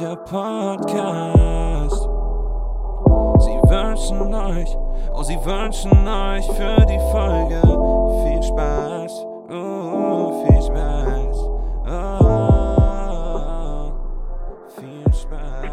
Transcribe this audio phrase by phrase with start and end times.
[0.00, 2.00] der Podcast.
[3.44, 4.74] Sie wünschen euch,
[5.12, 7.60] oh, sie wünschen euch für die Folge
[8.24, 9.12] viel Spaß.
[9.50, 11.36] Oh, viel Spaß.
[11.86, 12.92] Oh,
[14.74, 15.70] viel Spaß.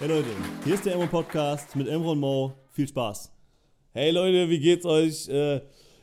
[0.00, 0.30] Hey Leute,
[0.64, 2.52] hier ist der Emro Podcast mit Emro und Mo.
[2.72, 3.30] Viel Spaß.
[3.92, 5.28] Hey Leute, wie geht's euch?
[5.28, 5.60] Äh,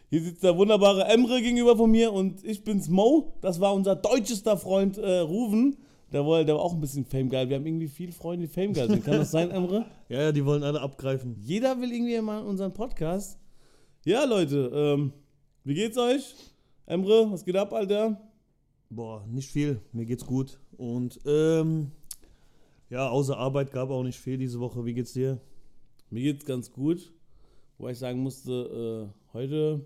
[0.10, 3.34] hier sitzt der wunderbare Emre gegenüber von mir und ich bin's Mo.
[3.42, 5.78] Das war unser deutschester Freund äh, Ruven.
[6.14, 7.50] Der, war, der war auch ein bisschen famegeil.
[7.50, 9.04] Wir haben irgendwie viele Freunde, die famegeil sind.
[9.04, 9.86] Kann das sein, Emre?
[10.10, 11.36] Ja, ja, die wollen alle abgreifen.
[11.42, 13.38] Jeder will irgendwie mal unseren Podcast.
[14.06, 15.12] Ja, Leute, ähm,
[15.66, 16.34] wie geht's euch?
[16.86, 18.22] Emre, was geht ab, Alter?
[18.90, 19.82] Boah, nicht viel.
[19.92, 20.62] Mir geht's gut.
[20.78, 21.92] Und ähm,
[22.90, 24.86] ja, außer Arbeit gab auch nicht viel diese Woche.
[24.86, 25.42] Wie geht's dir?
[26.10, 27.12] Mir geht's ganz gut.
[27.78, 29.86] Wobei ich sagen musste, äh, heute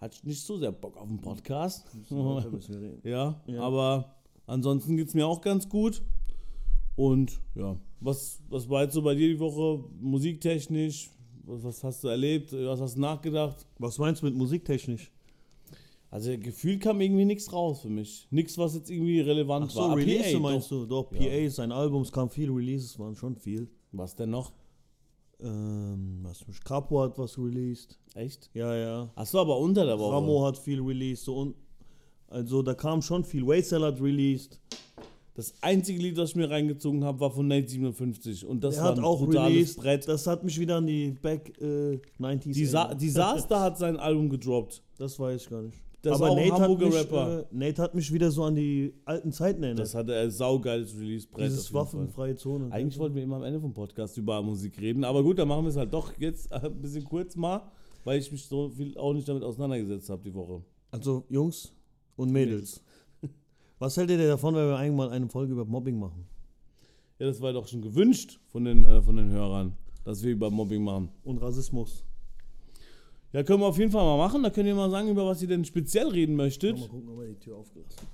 [0.00, 1.84] hatte ich nicht so sehr Bock auf den Podcast.
[3.04, 3.60] ja, Ja.
[3.62, 4.14] aber
[4.46, 6.02] ansonsten geht's mir auch ganz gut.
[6.96, 9.84] Und ja, was, was war jetzt so bei dir die Woche?
[10.00, 11.10] Musiktechnisch?
[11.44, 12.52] Was, was hast du erlebt?
[12.52, 13.66] Was hast du nachgedacht?
[13.78, 15.10] Was meinst du mit musiktechnisch?
[16.10, 18.26] Also gefühlt kam irgendwie nichts raus für mich.
[18.30, 19.90] Nichts, was jetzt irgendwie relevant Ach so, war.
[19.90, 20.80] Ah, Release PA, meinst doch.
[20.80, 20.86] du?
[20.86, 21.20] Doch, Ja.
[21.20, 23.68] PA, sein Album, es kam viel Releases, waren schon viel.
[23.92, 24.52] Was denn noch?
[25.42, 27.98] Ähm, was, Capo hat was released.
[28.14, 28.50] Echt?
[28.54, 29.10] Ja, ja.
[29.14, 30.14] Ach so, aber unter der Woche.
[30.14, 31.24] Ramo hat viel released.
[31.24, 31.54] So und,
[32.28, 33.46] also da kam schon viel.
[33.46, 34.58] Wayseller hat released.
[35.34, 38.44] Das einzige Lied, das ich mir reingezogen habe, war von Nate 57.
[38.44, 39.78] Und das Der war hat auch released.
[39.78, 40.06] Brett.
[40.06, 42.52] Das hat mich wieder an die Back äh, 90s.
[42.52, 43.00] Disa erinnert.
[43.00, 44.82] Disaster hat sein Album gedroppt.
[44.98, 45.78] Das weiß ich gar nicht.
[46.02, 47.18] Das ein Hamburger hat mich.
[47.18, 49.80] Äh, Nate hat mich wieder so an die alten Zeiten erinnert.
[49.84, 51.46] Das hatte er saugeiles Release-Brett.
[51.46, 52.72] Dieses waffenfreie Zone.
[52.72, 55.64] Eigentlich wollten wir immer am Ende vom Podcast über Musik reden, aber gut, dann machen
[55.64, 57.70] wir es halt doch jetzt ein bisschen kurz mal,
[58.04, 60.62] weil ich mich so viel auch nicht damit auseinandergesetzt habe die Woche.
[60.90, 61.74] Also Jungs
[62.16, 62.82] und Mädels.
[63.78, 66.26] Was hält ihr davon, wenn wir einmal eine Folge über Mobbing machen?
[67.18, 70.50] Ja, das war doch schon gewünscht von den, äh, von den Hörern, dass wir über
[70.50, 71.10] Mobbing machen.
[71.22, 72.04] Und Rassismus.
[73.32, 74.42] Ja, können wir auf jeden Fall mal machen.
[74.42, 76.78] Da könnt ihr mal sagen, über was ihr denn speziell reden möchtet.
[76.78, 78.06] Mal gucken, ob wir die Tür aufgelassen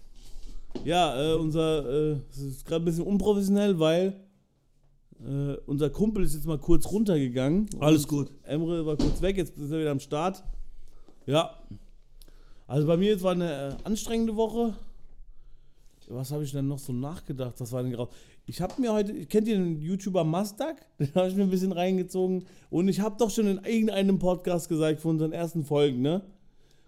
[0.84, 4.20] Ja, äh, unser, äh, es ist gerade ein bisschen unprofessionell, weil
[5.24, 7.68] äh, unser Kumpel ist jetzt mal kurz runtergegangen.
[7.80, 8.30] Alles gut.
[8.42, 10.44] Emre war kurz weg, jetzt ist er wieder am Start.
[11.24, 11.58] Ja.
[12.66, 14.74] Also bei mir jetzt war eine äh, anstrengende Woche.
[16.08, 17.54] Was habe ich denn noch so nachgedacht?
[17.58, 18.10] Was war denn gerade?
[18.48, 20.86] Ich habe mir heute, kennt ihr den YouTuber Mastak?
[21.00, 22.44] Den habe ich mir ein bisschen reingezogen.
[22.70, 26.22] Und ich habe doch schon in irgendeinem Podcast gesagt, von unseren ersten Folgen, ne?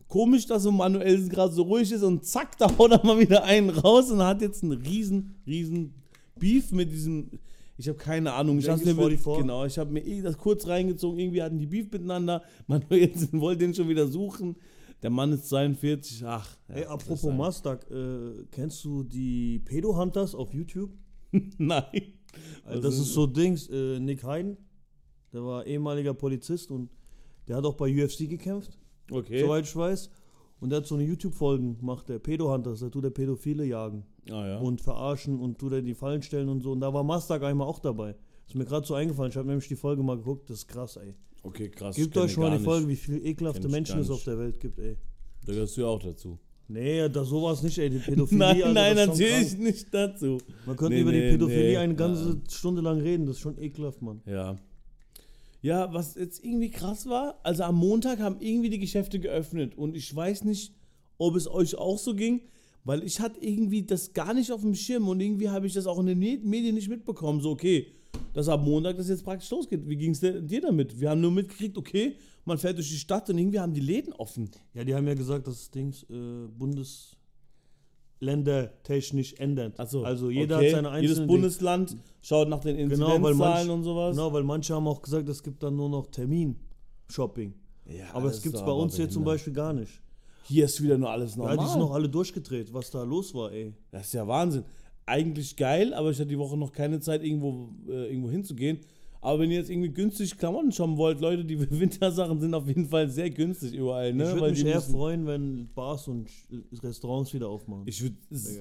[0.06, 3.42] Komisch, dass so Manuel gerade so ruhig ist und zack, da haut er mal wieder
[3.42, 5.94] einen raus und hat jetzt einen riesen, riesen
[6.36, 7.28] Beef mit diesem.
[7.76, 8.58] Ich habe keine Ahnung.
[8.58, 9.42] Ich hab's mir mit, 44.
[9.42, 11.18] genau, ich habe mir eh das kurz reingezogen.
[11.18, 12.42] Irgendwie hatten die Beef miteinander.
[12.68, 14.56] Manuel wollte den schon wieder suchen.
[15.02, 16.24] Der Mann ist 42.
[16.24, 16.56] Ach.
[16.68, 20.90] ja, Ey, apropos Mastak, äh, kennst du die Pedo-Hunters auf YouTube?
[21.58, 22.14] Nein.
[22.64, 24.56] Also das ist so Dings, äh, Nick Heiden,
[25.32, 26.90] der war ehemaliger Polizist und
[27.46, 28.78] der hat auch bei UFC gekämpft,
[29.10, 29.40] Okay.
[29.40, 30.10] soweit ich weiß.
[30.60, 34.46] Und der hat so eine YouTube-Folgen gemacht, der Pedo-Hunters, da tut der Pädophile jagen ah,
[34.46, 34.58] ja.
[34.58, 36.72] und verarschen und tut er die Fallen stellen und so.
[36.72, 38.16] Und da war Mastak einmal auch dabei.
[38.46, 40.96] Ist mir gerade so eingefallen, ich habe nämlich die Folge mal geguckt, das ist krass,
[40.96, 41.14] ey.
[41.42, 41.94] okay, krass.
[41.94, 44.96] Gebt euch mal die Folge, wie viele ekelhafte Menschen es auf der Welt gibt, ey.
[45.46, 46.38] Da gehörst du ja auch dazu.
[46.70, 48.38] Nee, da sowas nicht, ey, die Pädophilie.
[48.38, 50.38] nein, Alter, nein, natürlich nicht dazu.
[50.66, 51.76] Man könnte Nee, über nee, die Pädophilie nee.
[51.78, 52.50] eine ganze Ja.
[52.50, 54.20] Stunde lang reden, das ist schon ekelhaft, Mann.
[54.26, 54.58] Ja.
[55.62, 59.96] Ja, was jetzt irgendwie krass war, also am Montag haben irgendwie die Geschäfte geöffnet und
[59.96, 60.72] ich weiß nicht,
[61.16, 62.42] ob es euch auch so ging,
[62.84, 65.86] weil ich hatte irgendwie das gar nicht auf dem Schirm und irgendwie habe ich das
[65.86, 67.40] auch in den Medien nicht mitbekommen.
[67.40, 67.88] So, okay,
[68.32, 69.88] dass ab Montag das jetzt praktisch losgeht.
[69.88, 71.00] Wie ging es dir damit?
[71.00, 74.12] Wir haben nur mitgekriegt, okay, man fährt durch die Stadt und irgendwie haben die Läden
[74.14, 74.50] offen.
[74.74, 76.48] Ja, die haben ja gesagt, dass das Dings äh,
[78.18, 79.78] bundesländertechnisch ändert.
[79.78, 80.66] Achso, also jeder okay.
[80.66, 84.16] hat seine Jedes einzelnen Bundesland schaut nach den Genau, Inzidenzzahlen manch- und sowas.
[84.16, 87.54] Genau, weil manche haben auch gesagt, es gibt dann nur noch Termin-Shopping.
[87.86, 89.24] Ja, Aber das gibt es bei uns hier zum.
[89.24, 89.92] Beispiel gar nicht.
[90.44, 91.56] Hier ist wieder nur alles normal.
[91.56, 93.74] Ja, die sind noch alle durchgedreht, was da los war, ey.
[93.90, 94.64] Das ist ja Wahnsinn.
[95.08, 98.78] Eigentlich geil, aber ich hatte die Woche noch keine Zeit, irgendwo, äh, irgendwo hinzugehen.
[99.20, 102.86] Aber wenn ihr jetzt irgendwie günstig Klamotten shoppen wollt, Leute, die Wintersachen sind auf jeden
[102.86, 104.14] Fall sehr günstig überall.
[104.14, 104.24] Ne?
[104.24, 106.28] ich würde mich eher freuen, wenn Bars und
[106.82, 107.82] Restaurants wieder aufmachen.
[107.86, 108.16] Ich würde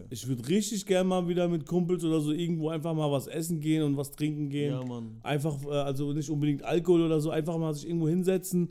[0.09, 3.59] ich würd richtig gerne mal wieder mit Kumpels oder so irgendwo einfach mal was essen
[3.59, 4.71] gehen und was trinken gehen.
[4.71, 5.19] ja, Mann.
[5.21, 8.69] Einfach, äh, also nicht unbedingt Alkohol oder so, einfach mal sich irgendwo hinsetzen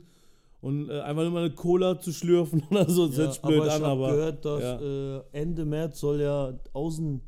[0.59, 3.07] und äh, einfach nur mal eine Cola zu schlürfen oder so.
[3.07, 4.11] Das Ja, hört sich blöd aber ich an, habe aber.
[4.11, 5.17] gehört, dass ja.
[5.17, 7.21] äh, Ende März soll ja Außen,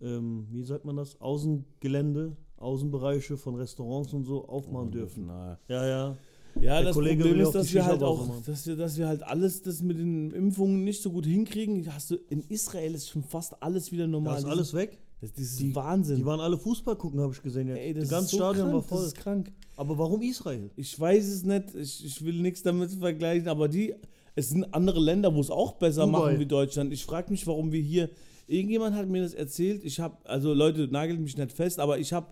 [0.00, 1.20] ähm, wie sagt man das?
[1.20, 5.24] Außengelände, Außenbereiche von Restaurants und so aufmachen dürfen.
[5.26, 6.16] Na, Ja, ja.
[6.60, 8.42] Ja, Der das Kollege Problem ist, dass wir halt auch, machen.
[8.44, 11.86] dass wir, dass wir halt alles das mit den Impfungen nicht so gut hinkriegen.
[11.94, 14.38] Hast du, in Israel ist schon fast alles wieder Da normal.
[14.38, 14.98] ist alles weg.
[15.20, 16.16] Das, das ist Die- Wahnsinn.
[16.16, 17.68] Die waren alle Fußball gucken, habe ich gesehen.
[17.68, 17.78] Jetzt.
[17.78, 19.06] Ey, das das ganze so Stadion krank, war Das voll.
[19.06, 19.52] ist krank.
[19.76, 20.70] Aber warum Israel?
[20.74, 21.74] Ich weiß es nicht.
[21.76, 23.94] Ich, ich will nichts damit vergleichen, aber die,
[24.34, 26.18] es sind andere Länder, wo es auch besser Dubai.
[26.18, 26.92] machen wie Deutschland.
[26.92, 28.10] Ich frage mich, warum wir hier.
[28.48, 29.84] Irgendjemand hat mir das erzählt.
[29.84, 32.26] Ich habe, also Leute, nagelt mich nicht fest, aber ich habe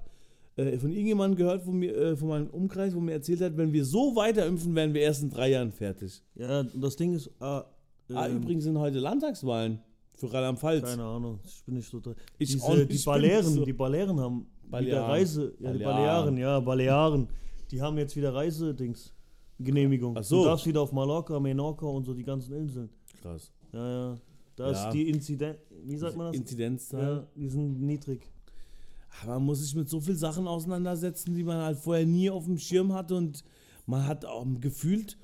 [0.57, 3.73] äh, von irgendjemandem gehört, von mir, äh, von meinem Umkreis, wo mir erzählt hat, wenn
[3.73, 6.23] wir so weiter impfen, wären wir erst in drei Jahren fertig.
[6.35, 7.31] Ja, das Ding ist.
[7.41, 7.65] Ah,
[8.15, 9.81] Ah, ähm, übrigens sind heute Landtagswahlen
[10.15, 10.85] für Rheinland-Pfalz.
[10.91, 12.15] Keine Ahnung, ich bin nicht so drin.
[12.39, 13.65] Ich Diese, nicht, die ich Balearen, so.
[13.65, 15.11] die Balearen haben wieder Balearen.
[15.11, 15.85] Reise, ja, die Balearen.
[15.85, 17.29] Balearen, ja, Balearen,
[17.71, 19.13] die haben jetzt wieder Reisedings,
[19.59, 20.17] Genehmigung.
[20.17, 20.43] Ach so.
[20.43, 22.91] Du darfst wieder auf Mallorca, Menorca und so die ganzen Inseln.
[23.21, 23.53] Krass.
[23.73, 24.15] Ja, ja.
[24.57, 24.89] Da Ja.
[24.89, 26.37] ist die Inzidenz, wie sagt man das?
[26.37, 27.03] Inzidenzzahl.
[27.03, 28.29] Ja, die sind niedrig.
[29.23, 32.45] Aber man muss sich mit so vielen Sachen auseinandersetzen, die man halt vorher nie auf
[32.45, 33.45] dem Schirm hatte und
[33.87, 35.17] man hat auch gefühlt,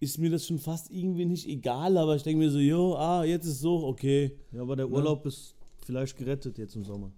[0.00, 3.24] ist mir das schon fast irgendwie nicht egal, aber ich denke mir so, jo, ah,
[3.24, 4.36] jetzt ist so, okay.
[4.52, 5.54] Ja, aber der Urlaub ist
[5.84, 7.10] vielleicht gerettet jetzt im Sommer.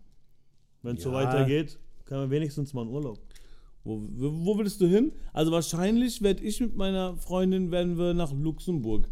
[0.82, 1.16] Wenn es so Ja.
[1.16, 3.18] weitergeht, kann man wenigstens mal einen Urlaub.
[3.84, 5.12] Wo, wo wo willst du hin?
[5.32, 9.08] Also wahrscheinlich werde ich mit meiner Freundin, werden wir nach Luxemburg.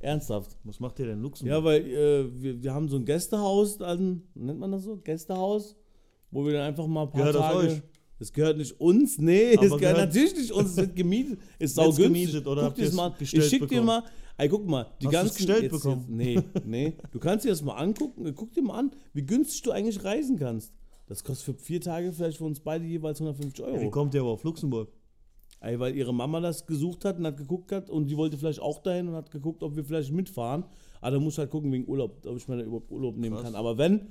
[0.00, 0.56] Ernsthaft.
[0.64, 1.56] Was macht ihr denn in Luxemburg?
[1.58, 4.96] Ja, weil äh, wir, wir haben so ein Gästehaus, dann, nennt man das so?
[4.96, 5.76] Gästehaus,
[6.30, 7.58] wo wir dann einfach mal ein paar Gehört das Tage.
[7.68, 7.82] euch?
[8.20, 11.38] Das gehört nicht uns, nee, Aber das gehört gehört- natürlich nicht uns, es wird gemietet.
[11.58, 12.04] Ist saugünstig.
[12.06, 13.86] gemietet oder guck habt dir das mal Ich schick dir bekommen?
[13.86, 14.02] mal,
[14.38, 15.36] ey, guck mal, die Hast ganzen.
[15.36, 16.04] gestellt bekommen?
[16.08, 16.94] nee, nee.
[17.12, 20.36] Du kannst dir das mal angucken, guck dir mal an, wie günstig du eigentlich reisen
[20.38, 20.72] kannst.
[21.06, 23.76] Das kostet für vier Tage vielleicht für uns beide jeweils 150 Euro.
[23.76, 24.90] Ja, wie kommt ihr aber auf Luxemburg?
[25.60, 28.60] Ey, weil ihre Mama das gesucht hat und hat geguckt hat und die wollte vielleicht
[28.60, 30.64] auch dahin und hat geguckt, ob wir vielleicht mitfahren.
[31.00, 33.44] Aber da muss halt gucken wegen Urlaub, ob ich mir da überhaupt Urlaub nehmen Krass.
[33.46, 33.54] kann.
[33.56, 34.08] Aber wenn,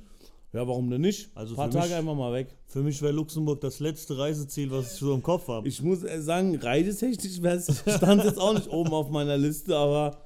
[0.52, 1.30] ja, warum denn nicht?
[1.36, 2.58] Also ein paar Tage mich- einfach mal weg.
[2.66, 5.68] Für mich wäre Luxemburg das letzte Reiseziel, was ich so im Kopf habe.
[5.68, 7.40] Ich muss äh, sagen, reisetechnisch
[7.88, 10.18] stand jetzt auch nicht oben auf meiner Liste, aber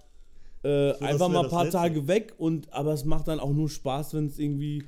[0.64, 1.78] äh, das einfach mal ein paar Letzte.
[1.78, 4.86] Tage weg und aber es macht dann auch nur Spaß, wenn es irgendwie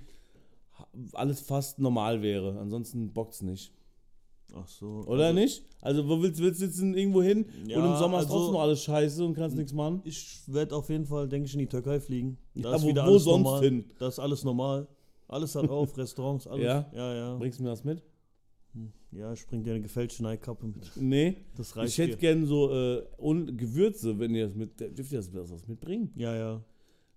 [1.13, 2.57] alles fast normal wäre.
[2.59, 3.71] Ansonsten bockt's nicht.
[4.55, 5.03] Ach so.
[5.07, 5.63] Oder also nicht?
[5.81, 8.53] Also wo willst, willst du jetzt irgendwo hin Ja, und im Sommer ist also- trotzdem
[8.53, 10.01] noch alles scheiße und kannst nichts machen?
[10.05, 12.37] Ich werde auf jeden Fall, denke ich, in die Türkei fliegen.
[12.55, 13.63] Da Ja, ist wo- wieder wo sonst normal.
[13.63, 13.85] hin?
[13.99, 14.87] Da ist alles normal.
[15.27, 16.63] Alles hat auf, Restaurants, alles.
[16.65, 16.89] Ja?
[16.93, 17.15] ja.
[17.15, 18.03] Ja, Bringst du mir was mit?
[19.11, 20.91] ja ich bring dir eine gefälschte Nike-Kappe mit.
[20.95, 21.37] Nee.
[21.55, 22.17] Das reicht Ich hätte dir.
[22.17, 24.79] gern so äh, und Gewürze, wenn ihr das mit.
[24.79, 26.11] Dürft ihr das was mitbringen?
[26.15, 26.61] Ja, ja.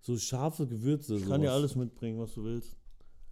[0.01, 1.17] So scharfe Gewürze.
[1.17, 1.59] Ich kann dir sowas.
[1.61, 2.77] alles mitbringen, was du willst.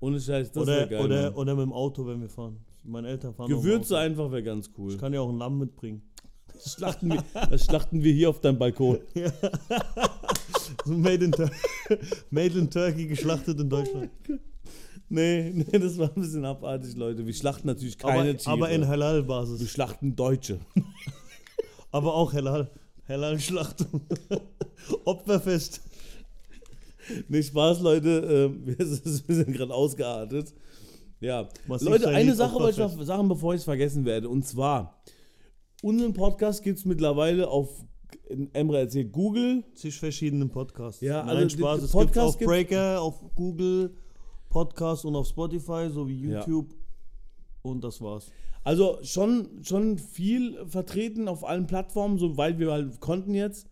[0.00, 1.04] Ohne Scheiß, das Oder, geil.
[1.04, 1.34] oder, Mann.
[1.34, 2.56] oder mit dem Auto, wenn wir fahren.
[2.84, 4.92] Meine Eltern fahren Gewürze einfach wäre ganz cool.
[4.92, 6.02] Ich kann ja auch ein Lamm mitbringen.
[6.64, 8.98] Schlachten wir, das schlachten wir hier auf deinem Balkon.
[10.84, 11.50] So Made in, Tur
[12.30, 14.10] Made in Turkey, geschlachtet in Deutschland.
[15.08, 17.26] Nee, nee, das war ein bisschen abartig, Leute.
[17.26, 18.52] Wir schlachten natürlich keine aber, Tiere.
[18.52, 19.60] aber in wir Halal-Basis.
[19.68, 20.60] schlachten Deutsche.
[21.90, 22.70] Aber auch Halal.
[23.08, 24.00] Halal-Schlachtung.
[25.04, 25.80] Opferfest.
[27.28, 28.50] Nee, Spaß, Leute.
[28.52, 30.52] Ähm, wir wir sind gerade ausgeartet.
[31.20, 31.48] Ja.
[31.66, 34.28] Massiv Leute, eine Sache wollte ich noch sagen, bevor ich es vergessen werde.
[34.28, 35.00] Und zwar,
[35.82, 37.84] unseren Podcast gibt es mittlerweile auf,
[38.52, 39.64] Emre erzählt, Google.
[39.74, 41.00] zig verschiedenen Podcasts.
[41.00, 41.82] Ja, Nein, also Spaß.
[41.82, 43.94] Es Podcast gibt auf Breaker, auf Google
[44.48, 46.40] Podcast und auf Spotify sowie Ja.
[46.40, 46.74] YouTube.
[47.62, 48.30] Und das war's.
[48.62, 53.66] Also schon, schon viel vertreten auf allen Plattformen, soweit wir halt konnten jetzt.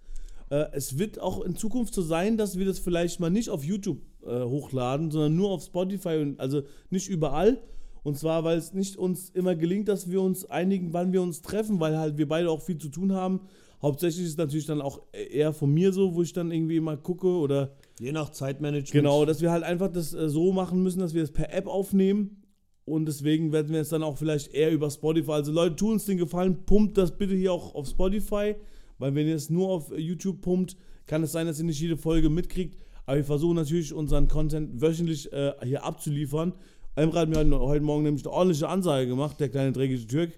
[0.50, 3.64] Äh, es wird auch in Zukunft so sein, dass wir das vielleicht mal nicht auf
[3.64, 7.62] YouTube äh, hochladen, sondern nur auf Spotify und also nicht überall.
[8.02, 11.40] Und zwar, weil es nicht uns immer gelingt, dass wir uns einigen, wann wir uns
[11.40, 13.40] treffen, weil halt wir beide auch viel zu tun haben.
[13.80, 16.96] Hauptsächlich ist es natürlich dann auch eher von mir so, wo ich dann irgendwie mal
[16.96, 18.90] gucke oder Je nach Zeitmanagement.
[18.90, 21.66] Genau, dass wir halt einfach das äh, so machen müssen, dass wir das per App
[21.66, 22.42] aufnehmen.
[22.84, 25.32] Und deswegen werden wir es dann auch vielleicht eher über Spotify.
[25.32, 28.56] Also Leute, tun uns den Gefallen, pumpt das bitte hier auch auf Spotify.
[28.98, 31.96] Weil wenn ihr es nur auf YouTube pumpt, kann es sein, dass ihr nicht jede
[31.96, 32.76] Folge mitkriegt.
[33.06, 36.54] Aber wir versuchen natürlich unseren Content wöchentlich äh, hier abzuliefern.
[36.94, 40.32] Emre hat mir heute, Morgen nämlich eine ordentliche Ansage gemacht, der kleine dreckige Türk.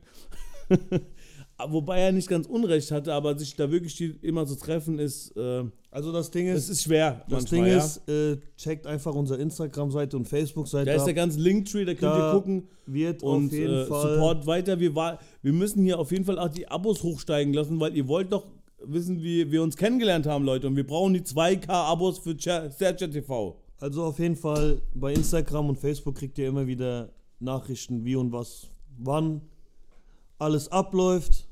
[1.69, 5.37] Wobei er nicht ganz Unrecht hatte, aber sich da wirklich die, immer zu treffen, ist,
[5.37, 7.25] äh, Also das Ding es ist, ist schwer.
[7.29, 7.79] das manchmal, Ding ja.
[7.79, 12.15] ist, äh, checkt einfach unsere Instagram-Seite und Facebook-Seite Da ist der ganze Linktree, da könnt
[12.15, 14.81] Da ihr gucken wird und auf jeden äh, Fall Support weiter.
[14.81, 18.33] Wir, wir müssen hier auf jeden Fall auch die Abos hochsteigen lassen, weil ihr wollt
[18.33, 18.47] doch
[18.87, 20.67] wissen, wie wir uns kennengelernt haben, Leute.
[20.67, 23.57] Und wir brauchen die 2K Abos für Cher- Sergio TV.
[23.81, 27.11] Also auf jeden Fall bei Instagram und Facebook kriegt ihr immer wieder
[27.41, 29.43] Nachrichten, wie und was, wann
[30.39, 31.49] alles abläuft.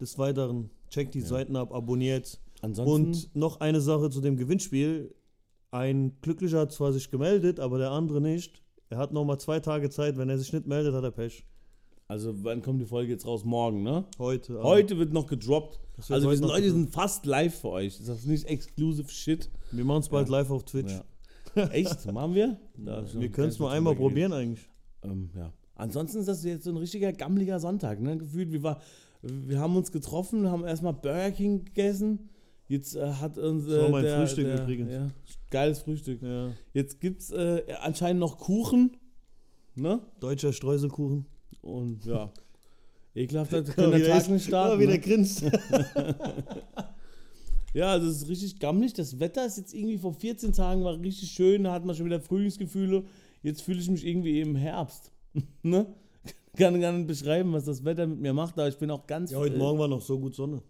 [0.00, 2.40] Des Weiteren checkt die Seiten ab, abonniert.
[2.62, 5.14] Ansonsten, Und noch eine Sache zu dem Gewinnspiel.
[5.70, 8.62] Ein Glücklicher hat zwar sich gemeldet, aber der andere nicht.
[8.90, 10.16] Er hat noch mal zwei Tage Zeit.
[10.16, 11.44] Wenn er sich nicht meldet, hat er Pech.
[12.06, 13.44] Also wann kommt die Folge jetzt raus?
[13.44, 14.04] Morgen, ne?
[14.18, 14.54] Heute.
[14.54, 15.80] aber Heute wird noch gedroppt.
[15.96, 16.64] Wird Also wir heute sind, gedroppt.
[16.64, 17.98] sind fast live für euch.
[17.98, 19.48] Das ist nicht exclusive Shit.
[19.72, 20.92] Wir machen es bald live auf Twitch.
[21.54, 21.68] Ja.
[21.68, 22.10] Echt?
[22.12, 22.58] Machen wir?
[22.76, 24.68] Noch Wir können es mal drüber einmal probieren eigentlich.
[25.02, 25.52] Ähm, ja.
[25.76, 28.18] Ansonsten ist das jetzt so ein richtiger gammeliger Sonntag, ne?
[28.18, 28.80] Gefühlt, wir, war,
[29.22, 32.28] wir haben uns getroffen, haben erstmal Burger King gegessen.
[32.68, 33.66] Jetzt äh, hat uns.
[33.66, 34.90] Das war äh, mein der, Frühstück der, übrigens.
[34.92, 35.08] Ja,
[35.50, 36.22] geiles Frühstück.
[36.22, 36.52] Ja.
[36.72, 38.96] Jetzt gibt's äh, anscheinend noch Kuchen.
[39.74, 40.00] Ne?
[40.20, 41.26] Deutscher Streuselkuchen.
[41.64, 42.30] Und ja.
[43.14, 44.80] Ekelhaft, Guck kann der Tag nicht starten.
[44.80, 45.00] wie der Ne?
[45.00, 45.44] grinst.
[47.72, 48.92] Ja, also es ist richtig gammelig.
[48.94, 52.06] Das Wetter ist jetzt irgendwie vor 14 Tagen war richtig schön, da hat man schon
[52.06, 53.02] wieder Frühlingsgefühle.
[53.42, 55.10] Jetzt fühle ich mich irgendwie im Herbst.
[55.64, 55.86] ne?
[56.56, 59.32] Kann gar nicht beschreiben, was das Wetter mit mir macht, aber ich bin auch ganz
[59.32, 60.62] Ja, heute äh, Morgen war noch so gut Sonne.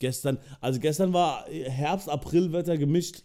[0.00, 3.22] gestern, also gestern war Herbst, April Wetter gemischt.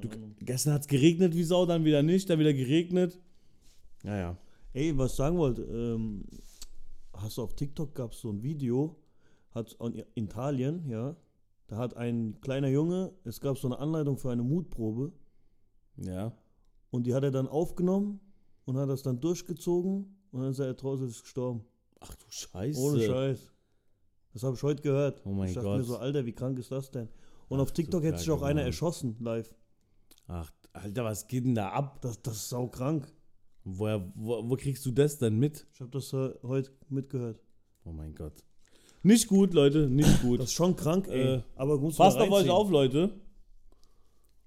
[0.00, 0.08] Du,
[0.38, 3.18] gestern hat es geregnet wie Sau, dann wieder nicht, dann wieder geregnet.
[4.04, 4.36] Naja.
[4.78, 6.24] Ey, was ich sagen wollte, ähm,
[7.12, 8.94] hast du auf TikTok gab es so ein Video,
[9.50, 11.16] hat in Italien, ja,
[11.66, 15.10] da hat ein kleiner Junge, es gab so eine Anleitung für eine Mutprobe
[15.96, 16.32] Ja.
[16.90, 18.20] und die hat er dann aufgenommen
[18.66, 21.64] und hat das dann durchgezogen und dann ist er draußen gestorben.
[21.98, 22.78] Ach du Scheiße.
[22.80, 23.50] Ohne Scheiß.
[24.32, 25.22] Das habe ich heute gehört.
[25.26, 25.78] Oh mein ich dachte Gott.
[25.78, 27.08] mir so, Alter, wie krank ist das denn?
[27.48, 28.66] Und Ach auf TikTok hätte sich auch einer Mann.
[28.66, 29.52] erschossen live.
[30.28, 32.00] Ach, Alter, was geht denn da ab?
[32.02, 33.12] Das, das ist sau krank.
[33.76, 35.66] Woher, wo, wo kriegst du das denn mit?
[35.74, 37.38] Ich habe das äh, heute mitgehört.
[37.84, 38.32] Oh mein Gott.
[39.02, 40.40] Nicht gut, Leute, nicht gut.
[40.40, 41.36] Das ist schon krank, ey.
[41.36, 43.10] Äh, Aber muss Passt auf euch auf, Leute.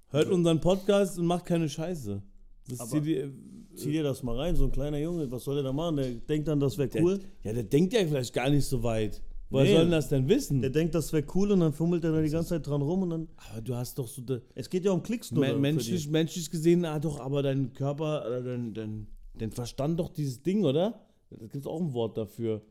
[0.09, 2.21] Hört unseren Podcast und macht keine Scheiße.
[2.67, 3.31] Das Aber- zieht ihr,
[3.73, 5.95] Zieh dir das mal rein, so ein kleiner Junge, was soll der da machen?
[5.95, 7.19] Der denkt dann, das wäre cool.
[7.41, 9.21] ja, der denkt ja vielleicht gar nicht so weit.
[9.51, 9.71] Woher Nee.
[9.73, 10.61] soll denn das denn wissen?
[10.61, 13.03] Der denkt, das wäre cool und dann fummelt er da die ganze Zeit dran rum
[13.03, 13.27] und dann.
[13.51, 14.21] aber du hast doch so
[14.55, 15.45] Es geht ja um Klicks nur.
[15.57, 20.41] menschlich, menschlich gesehen hat doch aber dein Körper, äh, dein, dein, dein Verstand doch dieses
[20.41, 21.01] Ding, oder?
[21.29, 22.61] Da gibt es auch ein Wort dafür.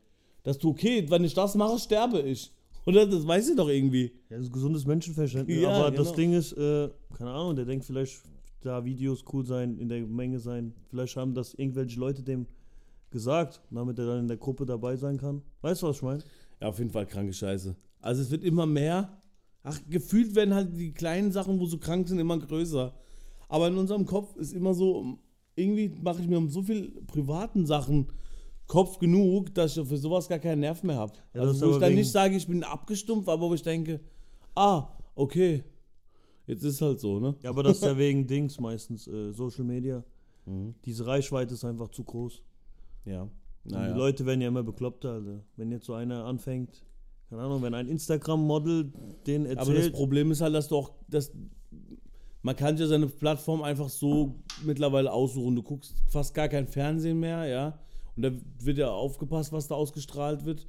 [0.43, 2.51] Dass du, okay, wenn ich das mache, sterbe ich.
[2.87, 3.05] Oder?
[3.05, 4.11] Das weißt du doch irgendwie.
[4.29, 5.61] Ja, das ist gesundes Menschenverständnis.
[5.61, 6.03] Ja, aber genau.
[6.03, 8.23] das Ding ist, äh, keine Ahnung, der denkt vielleicht,
[8.61, 10.73] da Videos cool sein, in der Menge sein.
[10.89, 12.47] Vielleicht haben das irgendwelche Leute dem
[13.11, 15.43] gesagt, damit er dann in der Gruppe dabei sein kann.
[15.61, 16.23] Weißt du, was ich meine?
[16.61, 17.75] Ja, auf jeden Fall kranke Scheiße.
[18.01, 19.21] Also es wird immer mehr.
[19.63, 22.93] Ach, gefühlt werden halt die kleinen Sachen, wo so krank sind, immer größer.
[23.49, 25.19] Aber in unserem Kopf ist immer so,
[25.55, 28.07] irgendwie mache ich mir um so viel privaten Sachen
[28.67, 31.13] Kopf genug, dass ich für sowas gar keinen Nerv mehr habe.
[31.33, 33.99] Ja, also wo ich dann nicht sage, ich bin abgestumpft, aber wo ich denke,
[34.55, 35.63] ah, okay,
[36.47, 37.35] jetzt ist halt so, ne?
[37.43, 40.03] Ja, aber das ist ja wegen Dings meistens, äh, Social Media.
[40.45, 40.75] Mhm.
[40.85, 42.41] Diese Reichweite ist einfach zu groß.
[43.05, 43.29] Ja.
[43.63, 43.93] Naja.
[43.93, 45.43] Die Leute werden ja immer bekloppter, Alter.
[45.55, 46.83] Wenn jetzt so einer anfängt,
[47.29, 48.91] keine Ahnung, wenn ein Instagram-Model
[49.27, 51.31] den Aber das erzählt, Problem ist halt, dass du auch, dass
[52.41, 55.55] man kann ja seine Plattform einfach so mittlerweile aussuchen.
[55.55, 57.79] Du guckst fast gar kein Fernsehen mehr, ja.
[58.15, 60.65] Und da wird ja aufgepasst, was da ausgestrahlt wird.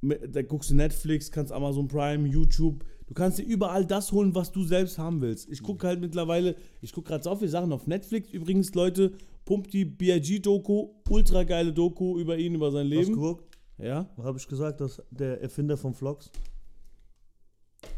[0.00, 2.84] Da guckst du Netflix, kannst Amazon Prime, YouTube.
[3.06, 5.48] Du kannst dir überall das holen, was du selbst haben willst.
[5.50, 8.30] Ich gucke halt mittlerweile, ich gucke gerade so viele Sachen auf Netflix.
[8.30, 9.12] Übrigens, Leute,
[9.44, 13.12] pumpt die BIG-Doku, ultra geile Doku über ihn, über sein hast du Leben.
[13.14, 13.58] geguckt?
[13.78, 14.08] Ja.
[14.18, 16.30] Habe ich gesagt, dass der Erfinder von Vlogs.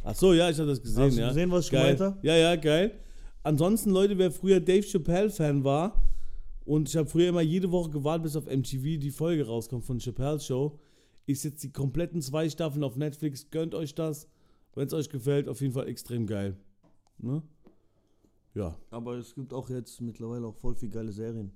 [0.03, 1.29] Ach so, ja, ich habe das gesehen, Hast du ja.
[1.29, 1.95] gesehen, was ich geil.
[1.95, 2.27] gemeint habe?
[2.27, 2.93] Ja, ja, geil.
[3.43, 6.01] Ansonsten, Leute, wer früher Dave Chappelle-Fan war
[6.65, 9.99] und ich habe früher immer jede Woche gewartet, bis auf MTV die Folge rauskommt von
[10.01, 10.79] Chappelle Show,
[11.27, 13.51] ist jetzt die kompletten zwei Staffeln auf Netflix.
[13.51, 14.29] Gönnt euch das.
[14.75, 16.57] Wenn es euch gefällt, auf jeden Fall extrem geil.
[17.19, 17.43] Ne?
[18.55, 18.77] Ja.
[18.91, 21.51] Aber es gibt auch jetzt mittlerweile auch voll viel geile Serien.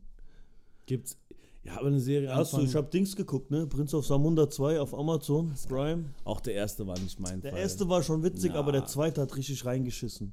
[0.87, 1.17] Gibt's.
[1.65, 3.67] Ja, aber eine Serie Hast du, ich habe Dings geguckt, ne?
[3.67, 6.05] Prince of Samunda 2 auf Amazon Prime.
[6.25, 7.61] Auch der erste war nicht mein Der Fall.
[7.61, 8.61] erste war schon witzig, Na.
[8.61, 10.33] aber der zweite hat richtig reingeschissen.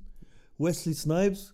[0.57, 1.53] Wesley Snipes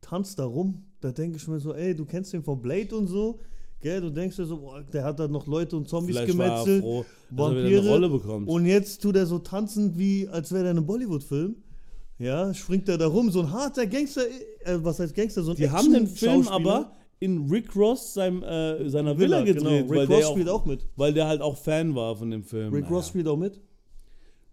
[0.00, 0.82] tanzt da rum.
[1.00, 3.38] Da denke ich mir so, ey, du kennst den von Blade und so.
[3.80, 6.46] Gell, du denkst dir so, boah, der hat da noch Leute und Zombies Vielleicht war
[6.46, 6.82] er gemetzelt.
[6.82, 7.80] froh, dass er wieder Vampire.
[7.80, 8.48] eine Rolle bekommt.
[8.48, 11.56] Und jetzt tut er so tanzen, wie als wäre er in einem Bollywood-Film.
[12.18, 14.22] Ja, springt er da rum, so ein harter Gangster,
[14.60, 18.42] äh, was heißt Gangster, so ein Die haben den Film aber in Rick Ross seinem,
[18.42, 19.90] äh, seiner Villa, Villa, gedreht, genau.
[19.90, 20.88] weil, Rick der Ross auch, spielt auch mit.
[20.96, 22.72] weil der halt auch Fan war von dem Film.
[22.72, 22.96] Rick Naja.
[22.96, 23.60] Ross spielt auch mit.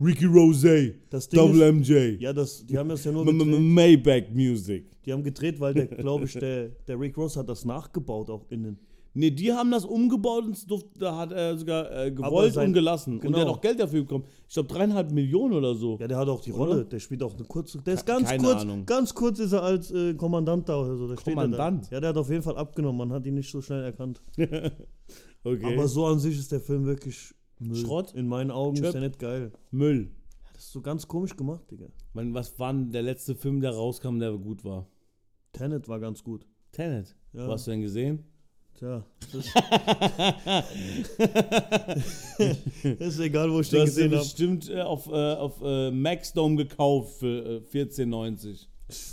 [0.02, 0.96] Ricky Rose,
[1.32, 3.60] Double ist, MJ, ja, das, die haben das ja nur gedreht.
[3.60, 4.86] Maybach Music.
[5.04, 8.46] Die haben gedreht, weil der, glaube ich, der, der Rick Ross hat das nachgebaut auch
[8.50, 8.80] innen.
[9.16, 12.74] Ne, die haben das umgebaut und durfte, da hat er sogar äh, gewollt sein- und
[12.74, 13.14] gelassen.
[13.14, 13.38] Und genau.
[13.40, 14.26] der hat auch Geld dafür bekommen.
[14.48, 15.98] Ich glaube dreieinhalb Millionen oder so.
[16.00, 16.60] Ja, der hat auch die Oder?
[16.74, 17.80] Rolle, der spielt auch eine kurze.
[17.82, 18.86] Der ist Ke- ganz keine kurz, Ahnung.
[18.86, 21.08] ganz kurz ist er als äh, Kommandant da oder so.
[21.08, 21.88] Da Kommandant?
[21.92, 21.96] Da.
[21.96, 24.22] Ja, der hat auf jeden Fall abgenommen, man hat ihn nicht so schnell erkannt.
[25.44, 25.74] Okay.
[25.74, 27.78] Aber so an sich ist der Film wirklich Müll.
[27.78, 28.14] Schrott?
[28.14, 28.88] In meinen Augen Chöp.
[28.88, 29.52] ist der nicht geil.
[29.72, 30.12] Müll.
[30.54, 31.88] Das ist so ganz komisch gemacht, Digga.
[32.14, 34.88] Wann- Was war denn der letzte Film, der rauskam, der gut war?
[35.54, 36.46] Tenet war ganz gut.
[36.74, 37.16] Tenet.
[37.32, 37.48] Ja.
[37.48, 38.26] Wo hast du denn gesehen?
[38.80, 39.46] Tja, das
[43.00, 44.22] ist egal, wo ich den gesehen habe.
[44.22, 48.68] bestimmt äh, auf, äh, auf äh, Maxdome gekauft für äh, 14,90.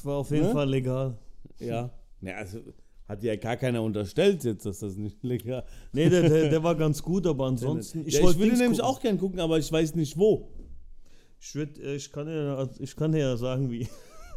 [0.05, 0.53] War auf jeden Ne?
[0.53, 1.19] Fall legal.
[1.59, 1.91] Ja.
[2.21, 2.61] Ja, also
[3.09, 6.77] hat ja gar keiner unterstellt jetzt, dass das nicht legal Nee, der, der, der war
[6.77, 8.07] ganz gut, aber ansonsten.
[8.07, 8.81] Ich, ja, ich würde nämlich gucken.
[8.83, 10.49] auch gern gucken, aber ich weiß nicht wo.
[11.41, 13.89] Ich, würd, äh, ich, kann dir, ich kann ja sagen, wie.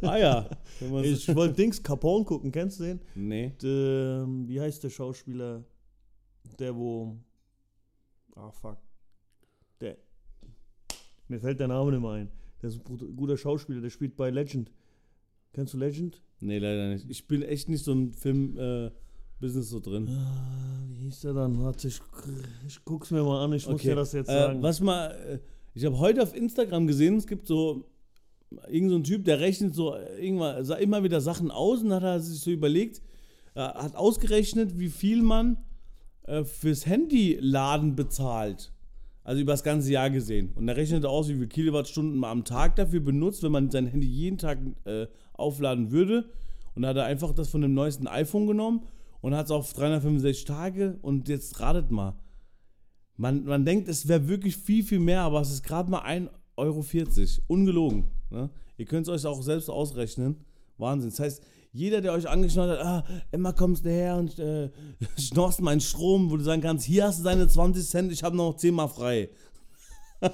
[0.02, 0.48] Ah ja.
[1.02, 3.00] Ich wollte Dings Capone gucken, kennst du den?
[3.14, 3.52] nee.
[3.62, 5.64] Der, wie heißt der Schauspieler?
[6.58, 7.16] Der, wo.
[8.34, 8.78] Ah, fuck.
[9.80, 9.96] Der.
[11.28, 12.30] Mir fällt der Name nicht mehr ein.
[12.62, 14.70] Der ist ein gut- guter Schauspieler, der spielt bei Legend.
[15.52, 16.22] Kennst du Legend?
[16.40, 17.08] Nee, leider nicht.
[17.10, 20.08] Ich bin echt nicht so ein Film-Business so drin.
[20.08, 21.62] Ah, wie hieß der dann?
[21.62, 22.00] Warte, ich,
[22.66, 24.62] ich guck's mir mal an, ich muss dir das jetzt äh, sagen.
[24.62, 25.38] Was mal, äh,
[25.74, 27.89] ich habe heute auf Instagram gesehen, es gibt so
[28.68, 32.02] irgend so ein Typ, der rechnet so äh, irgendwann, immer wieder Sachen aus und hat
[32.02, 33.02] er sich so überlegt,
[33.54, 35.58] äh, hat ausgerechnet, wie viel man
[36.24, 38.72] äh, fürs Handyladen bezahlt.
[39.22, 40.52] Also über das ganze Jahr gesehen.
[40.54, 43.86] Und er rechnet aus, wie viele Kilowattstunden man am Tag dafür benutzt, wenn man sein
[43.86, 46.30] Handy jeden Tag äh, aufladen würde.
[46.74, 48.86] Und da hat er einfach das von dem neuesten iPhone genommen
[49.20, 50.98] und hat es auf 365 Tage.
[51.02, 52.14] Und jetzt ratet mal.
[53.16, 56.30] Man, man denkt, es wäre wirklich viel, viel mehr, aber es ist gerade mal 1,40
[56.56, 56.84] Euro.
[57.48, 58.04] Ungelogen.
[58.30, 58.50] Ne?
[58.78, 60.36] Ihr könnt es euch auch selbst ausrechnen.
[60.78, 61.10] Wahnsinn.
[61.10, 64.70] Das heißt, jeder, der euch angeschnallt hat, ah, immer kommst du her und äh,
[65.18, 68.36] schnorchst meinen Strom, wo du sagen kannst, hier hast du deine 20 Cent, ich habe
[68.36, 69.28] noch 10 Mal frei.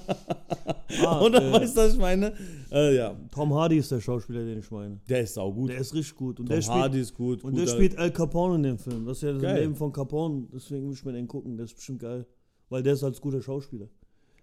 [1.04, 2.32] Ah, und dann äh, weißt du, was ich meine?
[2.72, 4.98] Äh, ja, Tom Hardy ist der Schauspieler, den ich meine.
[5.08, 5.68] der ist saugut.
[5.70, 6.40] Der ist richtig gut.
[6.40, 7.44] Und Tom der spielt, Hardy ist gut.
[7.44, 9.04] und der guter- spielt Al Capone in dem Film.
[9.04, 9.60] Das ist ja das Geil.
[9.60, 10.46] Leben von Capone.
[10.52, 11.56] Deswegen will ich mir den gucken.
[11.56, 12.26] Der ist bestimmt geil.
[12.70, 13.88] Weil der ist als guter Schauspieler.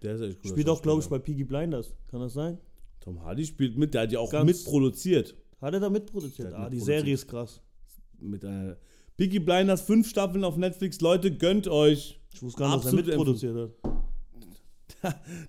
[0.02, 1.94] der ist echt guter Spielt auch, glaube ich, bei Peaky Blinders.
[2.10, 2.58] Kann das sein?
[3.04, 5.36] Tom Hardy spielt mit, der hat ja auch Ganz- mitproduziert.
[5.60, 6.50] Hat er da mitproduziert?
[6.50, 6.84] Der Ah, die mitproduziert.
[7.00, 7.60] Serie ist krass.
[8.18, 8.76] Mit einer
[9.18, 11.00] Peaky Blinders, fünf Staffeln auf Netflix.
[11.00, 12.18] Leute, gönnt euch.
[12.32, 13.70] Ich wusste gar nicht, dass er mitproduziert hat.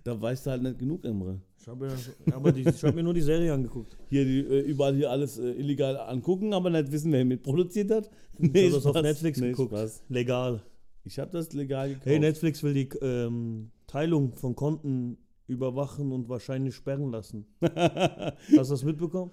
[0.04, 1.40] Da weißt du halt nicht genug, Emre.
[1.60, 3.96] Ich habe ja, aber die, ich hab mir nur die Serie angeguckt.
[4.10, 8.10] Hier die, äh, überall hier alles äh, illegal angucken, aber nicht wissen, wer mitproduziert hat.
[8.38, 9.02] Ich habe das auf.
[9.02, 9.72] Netflix Nee, geguckt.
[9.72, 10.04] Spaß.
[10.10, 10.62] Legal.
[11.06, 12.06] Ich habe das legal gekauft.
[12.06, 17.46] Hey, Netflix will die ähm, Teilung von Konten überwachen und wahrscheinlich sperren lassen.
[17.62, 19.32] Hast du das mitbekommen?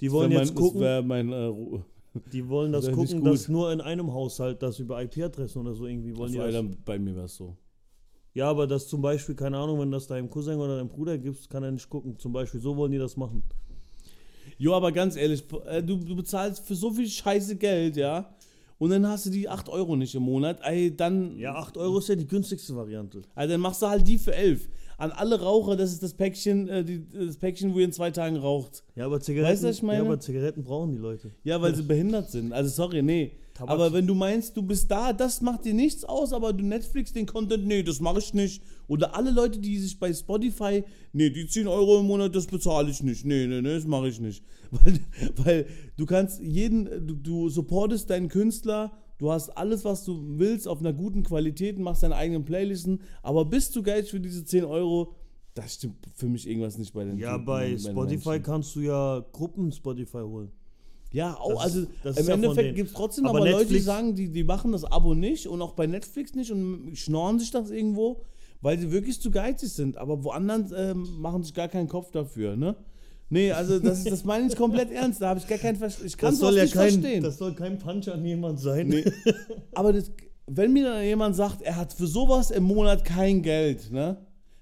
[0.00, 1.52] Die wollen Das wär jetzt mein, gucken, Das mein äh,
[2.32, 5.86] die wollen das das gucken, dass nur in einem Haushalt das über IP-Adressen oder so
[5.86, 6.76] irgendwie wollen Also, die das.
[6.84, 7.56] bei mir war es so.
[8.34, 11.48] Ja, aber das zum Beispiel, keine Ahnung, wenn das deinem Cousin oder deinem Bruder gibt,
[11.48, 12.18] kann er nicht gucken.
[12.18, 13.42] Zum Beispiel, so wollen die das machen.
[14.58, 18.34] Jo, aber ganz ehrlich, äh, du, du bezahlst für so viel Scheiße Geld, ja?
[18.78, 21.96] Und dann hast du die 8 Euro nicht im Monat, ey, dann, Ja, 8 Euro
[21.98, 23.22] ist ja die günstigste Variante.
[23.34, 24.68] also dann machst du halt die für 11.
[24.98, 28.10] An alle Raucher, das ist das Päckchen, äh, die, das Päckchen, wo ihr in zwei
[28.10, 28.82] Tagen raucht.
[28.94, 29.98] Ja, aber Zigaretten, Weißt du, was ich meine?
[29.98, 31.32] Ja, aber Zigaretten brauchen die Leute.
[31.44, 32.52] Ja, weil sie behindert sind.
[32.52, 33.32] Also sorry, nee.
[33.54, 36.64] Tabak- Aber wenn du meinst, du bist da, das macht dir nichts aus, aber du
[36.64, 38.62] Netflix den Content, nee, das mache ich nicht.
[38.88, 40.82] Oder alle Leute, die sich bei Spotify,
[41.12, 43.24] nee, die 10 Euro im Monat, das bezahle ich nicht.
[43.24, 44.42] Nee, nee, nee, das mache ich nicht.
[44.70, 45.00] Weil,
[45.36, 50.66] weil du kannst jeden, du, du supportest deinen Künstler, du hast alles, was du willst,
[50.68, 54.64] auf einer guten Qualität, machst deine eigenen Playlisten, aber bist du geil für diese 10
[54.64, 55.14] Euro?
[55.54, 58.42] Das stimmt für mich irgendwas nicht bei den Ja, Typen, bei den Spotify Menschen.
[58.42, 60.50] kannst du ja Gruppen Spotify holen.
[61.12, 63.78] Ja, auch, Das also ist- im ja Endeffekt gibt es trotzdem Aber aber, Leute, die
[63.78, 67.50] sagen, die, die machen das Abo nicht und auch bei Netflix nicht und schnorren sich
[67.50, 68.20] das irgendwo,
[68.60, 69.96] weil sie wirklich zu geizig sind.
[69.96, 72.76] Aber woanders ähm, machen sich gar keinen Kopf dafür, ne?
[73.28, 75.20] Nee, also das, das meine ich komplett ernst.
[75.20, 77.22] Da habe ich gar keinen Ver Ich kann Das soll ja nicht kein, verstehen.
[77.22, 78.88] das soll kein Punch an jemand sein.
[78.88, 79.04] Nee.
[79.74, 80.12] Aber das,
[80.46, 84.18] wenn mir dann jemand sagt, er hat für sowas im Monat kein Geld, ne?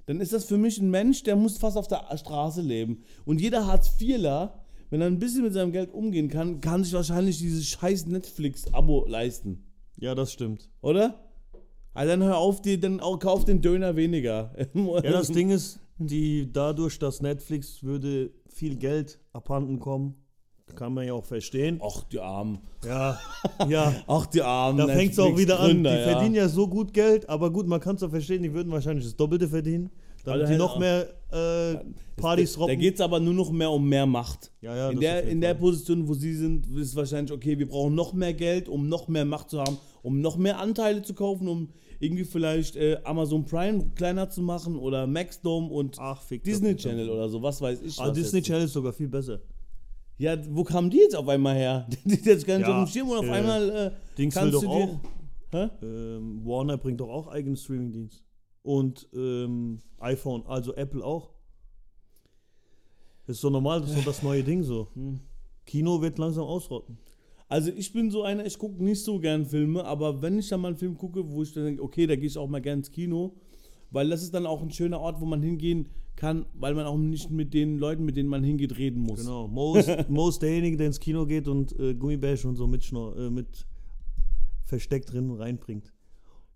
[0.07, 3.05] Dann ist das für mich ein Mensch, der muss fast auf der Straße leben.
[3.25, 7.39] Und jeder Hartz-IVler, wenn er ein bisschen mit seinem Geld umgehen kann, kann sich wahrscheinlich
[7.39, 9.65] dieses scheiß Netflix-Abo leisten.
[9.99, 10.69] Ja, das stimmt.
[10.83, 11.21] Oder?
[11.95, 14.55] Also dann hör auf, die, dann auch kauf den Döner weniger.
[14.75, 20.15] Ja, das Ding ist, die dadurch, dass Netflix würde viel Geld abhanden kommen,
[20.75, 21.81] kann man ja auch verstehen.
[21.85, 22.59] Ach, die Armen.
[22.85, 23.19] Ja,
[23.69, 23.95] ja.
[24.07, 24.79] Ach, die Armen.
[24.79, 25.85] Da fängt es auch wieder an.
[25.85, 26.03] Die ja.
[26.03, 29.05] verdienen ja so gut Geld, aber gut, man kann es auch verstehen, die würden wahrscheinlich
[29.05, 29.91] das Doppelte verdienen,
[30.25, 31.77] damit die noch mehr äh,
[32.17, 32.79] Partys Da robben.
[32.79, 34.53] geht es aber nur noch mehr um mehr Macht.
[34.63, 35.55] Ja, ja, in der, in der.
[35.55, 39.25] Position, wo sie sind, ist wahrscheinlich, okay, wir brauchen noch mehr Geld, um noch mehr
[39.25, 41.69] Macht zu haben, um noch mehr Anteile zu kaufen, um
[42.05, 46.77] irgendwie vielleicht äh, Amazon Prime kleiner zu machen oder Maxdome und Ach, Disney.
[46.77, 47.99] Channel oder so, was weiß ich.
[47.99, 48.43] Ah, was Disney.
[48.43, 49.41] Channel ist sogar viel besser.
[50.17, 51.89] Ja, wo kamen die jetzt auf einmal her?
[52.05, 54.35] Die sind jetzt gar nicht Ja, auf dem Schirm und auf äh, einmal äh, Dings
[54.37, 55.01] will kannst doch du auch.
[55.51, 55.71] Hä?
[55.83, 58.23] Ähm, Warner bringt doch auch eigenen Streamingdienst.
[58.63, 61.31] Und ähm, iPhone, also Apple auch.
[63.27, 64.89] Das ist so normal, das ist so das neue Ding so.
[64.95, 65.21] Hm.
[65.67, 66.99] Kino wird langsam ausrotten.
[67.49, 70.61] Also ich bin so einer, ich gucke nicht so gern Filme, aber wenn ich dann
[70.61, 72.79] mal einen Film gucke, wo ich dann denke, okay, da gehe ich auch mal gern
[72.79, 73.35] ins Kino,
[73.91, 76.97] weil das ist dann auch ein schöner Ort, wo man hingehen kann, weil man auch
[76.97, 79.21] nicht mit den Leuten, mit denen man hingeht, reden muss.
[79.21, 79.49] Genau.
[79.49, 82.85] Mo ist, Mo ist derjenige, der ins Kino geht und äh, Gummibärchen und so mit,
[82.85, 83.67] Schnor äh, mit
[84.65, 85.93] versteckt drin reinbringt.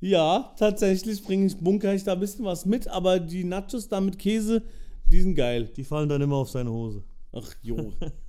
[0.01, 4.01] Ja, tatsächlich bringe ich, bunker ich da ein bisschen was mit, aber die Nachos da
[4.01, 4.63] mit Käse,
[5.11, 5.71] die sind geil.
[5.77, 7.03] Die fallen dann immer auf seine Hose.
[7.33, 7.93] Ach jo.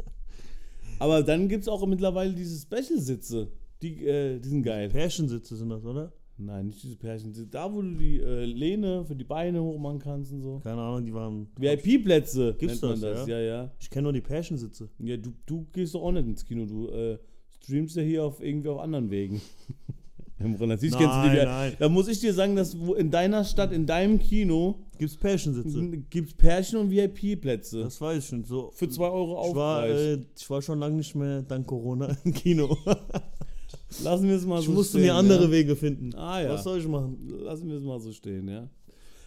[1.00, 3.52] aber dann gibt es auch mittlerweile diese Special-Sitze.
[3.82, 4.90] Die, äh, die sind geil.
[4.90, 6.12] Pärchensitze sind das, oder?
[6.38, 7.48] Nein, nicht diese Pärchensitze.
[7.50, 10.60] Da, wo du die äh, Lehne für die Beine hochmachen kannst und so.
[10.60, 11.48] Keine Ahnung, die waren.
[11.58, 13.28] VIP-Plätze Gibt's nennt man das, das.
[13.28, 13.40] ja?
[13.40, 13.72] Ja, ja.
[13.80, 14.90] Ich kenne nur die Pärchensitze.
[15.00, 16.66] Ja, du, du gehst doch auch nicht ins Kino.
[16.66, 17.18] Du äh,
[17.62, 19.42] streamst ja hier auf irgendwie auf anderen Wegen.
[20.40, 21.36] Grunde, Natürlich kennst du die.
[21.36, 21.74] Nein, nein.
[21.80, 25.82] Da muss ich dir sagen, dass in deiner Stadt, in deinem Kino, Gibt's Pärchensitze?
[26.10, 27.84] gibt es Pärchen- und VIP-Plätze.
[27.84, 28.44] Das weiß ich schon.
[28.46, 30.00] So, Für 2 Euro ich war, Aufpreis.
[30.00, 32.78] äh, ich war schon lange nicht mehr dank Corona im Kino.
[34.04, 35.08] Lassen wir es mal Ich so musste stehen.
[35.08, 35.52] mir andere ja.
[35.52, 36.14] Wege finden.
[36.16, 36.50] Ah, ja.
[36.50, 37.18] Was soll ich machen?
[37.44, 38.70] Lassen wir es mal so stehen, ja.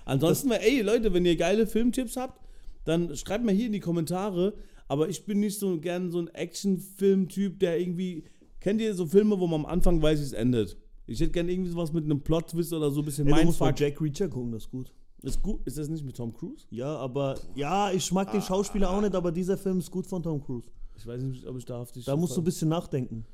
[0.05, 2.41] Ansonsten, ey, Leute, wenn ihr geile Filmtipps habt,
[2.85, 4.55] dann schreibt mal hier in die Kommentare.
[4.89, 8.25] Aber ich bin nicht so gern so ein Actionfilm-Typ, der irgendwie.
[8.61, 10.77] Kennt ihr so Filme, wo man am Anfang weiß, wie es endet?
[11.07, 13.61] Ich hätte gern irgendwie sowas mit einem Plot-Twist oder so ein bisschen Ey, du musst
[13.61, 13.81] mal Mindfuck.
[13.81, 14.93] Jack Reacher gucken, das ist gut.
[15.23, 15.61] Ist gut.
[15.67, 16.67] Ist das nicht mit Tom Cruise?
[16.71, 20.23] Ja, aber ja, ich mag den Schauspieler auch nicht, aber dieser Film ist gut von
[20.23, 20.69] Tom Cruise.
[20.97, 22.05] Ich weiß nicht, ob ich da auf dich.
[22.05, 23.25] Da musst du ein bisschen nachdenken.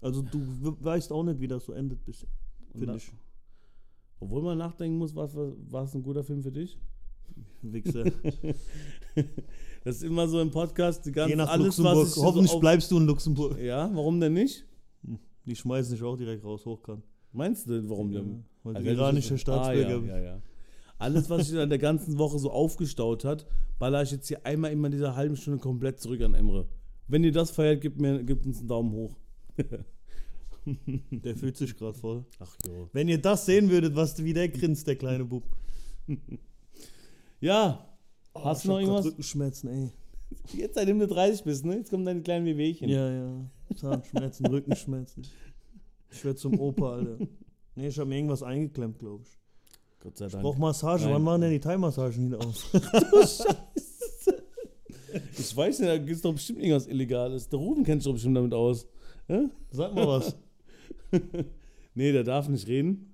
[0.00, 2.28] Also du w- weißt auch nicht, wie das so endet, bisschen.
[2.72, 3.12] Finde na- ich.
[4.20, 6.78] Obwohl man nachdenken muss, war war es ein guter Film für dich?
[7.62, 8.04] Wichser.
[9.84, 11.96] Das ist immer so im Podcast, die ganze Geh nach alles, Luxemburg.
[11.96, 13.58] was ich so Hoffentlich auf- bleibst du in Luxemburg.
[13.60, 14.64] Ja, warum denn nicht?
[15.44, 17.02] Die schmeißen dich auch direkt raus, hochkant.
[17.32, 18.44] Meinst du, warum denn?
[18.62, 20.42] Weil Also du iranischer ich- Staatsbürger ah, ja, ja, ja.
[20.98, 23.46] Alles, was sich in der ganzen Woche so aufgestaut hat,
[23.78, 26.68] baller ich jetzt hier einmal immer in dieser halben Stunde komplett zurück an Emre.
[27.08, 29.16] Wenn ihr das feiert, gebt, mir, gebt uns einen Daumen hoch.
[31.10, 32.24] Der fühlt sich gerade voll.
[32.38, 32.88] Ach jo.
[32.92, 35.42] Wenn ihr das sehen würdet, was wie der grinst, der kleine Bub.
[37.40, 37.84] Ja,
[38.34, 39.06] hast Ich du noch irgendwas?
[39.06, 39.90] Rückenschmerzen, ey.
[40.56, 41.76] Jetzt, seitdem du 30 bist, ne?
[41.78, 42.88] Jetzt kommen deine kleinen Wehwehchen.
[42.88, 43.44] Ja, ja.
[43.76, 45.24] Zahnschmerzen, Rückenschmerzen.
[46.12, 47.18] Ich werde zum Opa, Alter.
[47.74, 49.38] Nee, ich habe mir irgendwas eingeklemmt, glaube ich.
[50.00, 50.44] Gott sei Ich Dank.
[50.44, 51.04] brauch Massage.
[51.04, 51.14] Nein.
[51.14, 52.66] Wann machen denn die Thai-Massagen wieder aus?
[55.38, 57.48] Ich weiß nicht, da gibt es doch bestimmt irgendwas Illegales.
[57.48, 58.86] Der Ruben kennt sich doch bestimmt damit aus.
[59.28, 59.48] Ja?
[59.70, 60.36] Sag mal was.
[61.94, 63.12] Nee, der darf nicht reden.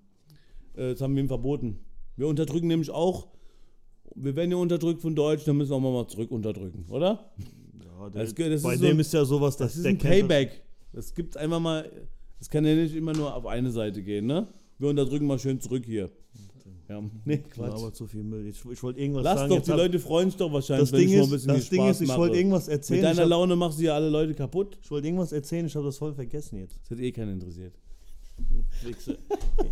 [0.77, 1.81] Äh, das haben wir ihm verboten.
[2.17, 3.27] Wir unterdrücken nämlich auch.
[4.15, 7.33] Wir werden ja unterdrückt von Deutsch, dann müssen wir auch mal zurück unterdrücken, oder?
[7.83, 9.99] Ja, Das- das ist bei so- dem ist ja sowas, Das dass ist der ein
[9.99, 10.63] Payback.
[10.93, 11.91] Das gibt einfach mal.
[12.39, 14.49] Das kann ja nicht immer nur auf eine Seite gehen, ne?
[14.79, 16.11] Wir unterdrücken mal schön zurück hier.
[16.89, 17.39] Ja, nee.
[17.39, 17.73] Quatsch.
[17.73, 18.47] Aber zu viel Müll.
[18.47, 19.51] Ich, ich wollte irgendwas Lass sagen.
[19.51, 21.31] doch, jetzt die Leute freuen sich doch wahrscheinlich, das wenn Ding ich mal ein ist,
[21.33, 22.19] bisschen das Ding Spaß ist, ich mache.
[22.19, 23.03] wollte irgendwas Mit erzählen.
[23.03, 24.79] deiner Ich, hab, Laune machst du ja alle Leute kaputt.
[24.83, 26.81] ich wollte irgendwas erzählen, ich habe das voll vergessen jetzt.
[26.83, 27.75] Das hat eh keinen interessiert.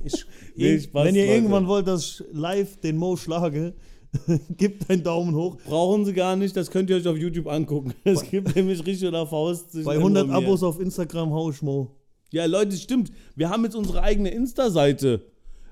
[0.04, 0.26] Ich,
[0.56, 1.34] Nee, Spaß, wenn ihr Leute.
[1.36, 3.74] irgendwann wollt, dass ich live den Mo schlage,
[4.56, 5.56] gebt einen Daumen hoch.
[5.66, 7.94] Brauchen sie gar nicht, das könnt ihr euch auf YouTube angucken.
[8.04, 9.72] Es gibt nämlich richtig oder Faust.
[9.84, 10.36] Bei Emre 100 und mir.
[10.36, 11.94] Abos auf Instagram hau ich Mo.
[12.32, 13.12] Ja, Leute, stimmt.
[13.34, 15.26] Wir haben jetzt unsere eigene Insta-Seite.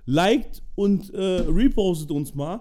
[0.06, 2.60] Liked und äh, repostet uns mal.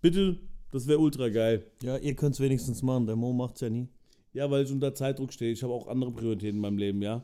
[0.00, 0.38] Bitte,
[0.72, 1.64] das wäre ultra geil.
[1.82, 3.06] Ja, ihr könnt es wenigstens machen.
[3.06, 3.88] Der Mo macht's ja nie.
[4.32, 5.52] Ja, weil ich unter Zeitdruck stehe.
[5.52, 7.22] Ich habe auch andere Prioritäten in meinem Leben, ja.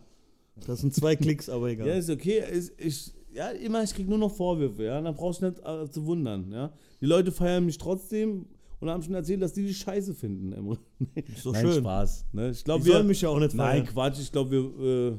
[0.66, 1.88] Das sind zwei Klicks, aber egal.
[1.88, 2.42] Ja, ist okay.
[2.50, 5.00] Ist, ich, ja, immer, ich krieg nur noch Vorwürfe, ja.
[5.00, 6.72] Da brauchst du nicht äh, zu wundern, ja.
[7.00, 8.46] Die Leute feiern mich trotzdem
[8.80, 10.50] und haben schon erzählt, dass die die Scheiße finden,
[11.44, 11.80] doch Nein, schön.
[11.80, 12.26] Spaß.
[12.32, 12.50] Ne?
[12.50, 13.04] Ich Die glaube, sollen wir.
[13.08, 13.86] mich ja auch nicht Nein, feiern.
[13.86, 14.20] Quatsch.
[14.20, 15.18] Ich glaube, wir, äh,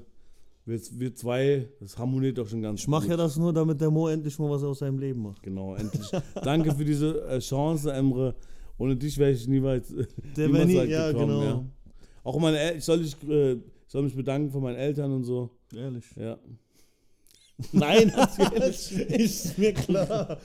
[0.65, 3.11] wir, wir zwei, das harmoniert doch schon ganz Ich mache gut.
[3.11, 5.41] ja das nur, damit der Mo endlich mal was aus seinem Leben macht.
[5.41, 6.09] Genau, endlich.
[6.43, 8.35] Danke für diese äh, Chance, Emre.
[8.77, 10.05] Ohne dich wäre ich niemals, äh,
[10.37, 11.43] Der niemals nie, weit ja, gekommen, genau.
[11.43, 11.65] ja.
[12.23, 15.49] Auch meine El ich soll, äh, ich soll mich bedanken für meine Eltern und so.
[15.75, 16.05] Ehrlich.
[16.15, 16.37] Ja.
[17.71, 18.91] Nein, natürlich.
[18.91, 20.37] ist mir klar.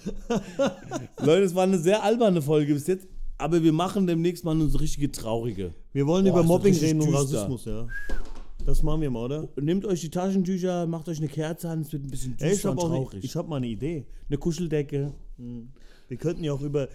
[1.19, 3.07] Leute, es war eine sehr alberne Folge bis jetzt,
[3.39, 5.75] aber wir machen demnächst mal eine so richtige traurige.
[5.93, 7.15] Wir wollen Boah, über Mobbing reden und.
[7.15, 7.87] Rassismus, ja.
[8.67, 9.49] Das machen wir mal, oder?
[9.61, 12.55] Nehmt euch die Taschentücher, macht euch eine Kerze an, es wird ein bisschen düster Ey,
[12.55, 13.25] ich und habe auch eine, traurig.
[13.25, 14.07] ich hab mal eine Idee.
[14.29, 15.13] eine Kuscheldecke.
[16.09, 16.89] Wir könnten ja auch über